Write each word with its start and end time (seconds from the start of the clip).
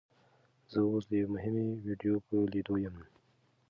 زه 0.71 0.79
اوس 0.89 1.03
د 1.07 1.13
یوې 1.21 1.29
مهمې 1.35 1.65
ویډیو 1.85 2.15
په 2.27 2.33
لیدو 2.51 2.75
یم. 2.85 2.95